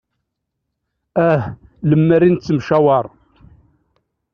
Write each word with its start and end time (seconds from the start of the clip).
Ah 1.29 1.43
lemmer 1.89 2.21
i 2.23 2.29
nettemcawaṛ. 2.29 3.05